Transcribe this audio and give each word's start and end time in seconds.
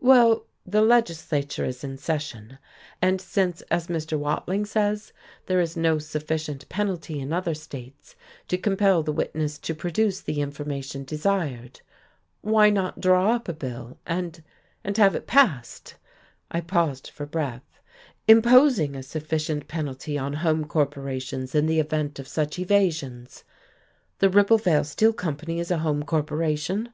"Well 0.00 0.46
the 0.66 0.82
legislature 0.82 1.64
is 1.64 1.84
in 1.84 1.96
session. 1.96 2.58
And 3.00 3.20
since, 3.20 3.60
as 3.70 3.86
Mr. 3.86 4.18
Watling 4.18 4.64
says, 4.64 5.12
there 5.46 5.60
is 5.60 5.76
no 5.76 5.98
sufficient 5.98 6.68
penalty 6.68 7.20
in 7.20 7.32
other 7.32 7.54
states 7.54 8.16
to 8.48 8.58
compel 8.58 9.04
the 9.04 9.12
witness 9.12 9.58
to 9.58 9.76
produce 9.76 10.20
the 10.20 10.40
information 10.40 11.04
desired, 11.04 11.82
why 12.40 12.68
not 12.68 13.00
draw 13.00 13.36
up 13.36 13.46
a 13.48 13.52
bill 13.52 13.96
and 14.06 14.42
and 14.82 14.96
have 14.96 15.14
it 15.14 15.28
passed" 15.28 15.94
I 16.50 16.62
paused 16.62 17.08
for 17.10 17.24
breath 17.24 17.78
"imposing 18.26 18.96
a 18.96 19.04
sufficient 19.04 19.68
penalty 19.68 20.18
on 20.18 20.32
home 20.32 20.64
corporations 20.64 21.54
in 21.54 21.66
the 21.66 21.78
event 21.78 22.18
of 22.18 22.26
such 22.26 22.58
evasions. 22.58 23.44
The 24.18 24.30
Ribblevale 24.30 24.84
Steel 24.84 25.12
Company 25.12 25.60
is 25.60 25.70
a 25.70 25.78
home 25.78 26.02
corporation." 26.02 26.92